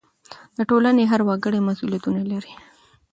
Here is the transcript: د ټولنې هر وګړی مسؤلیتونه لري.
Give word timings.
د 0.57 0.59
ټولنې 0.69 1.03
هر 1.11 1.21
وګړی 1.27 1.59
مسؤلیتونه 1.67 2.21
لري. 2.31 2.53